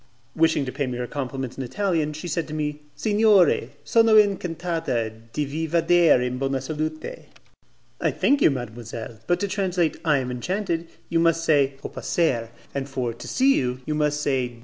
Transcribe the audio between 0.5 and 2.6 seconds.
to pay me her compliments in Italian, she said to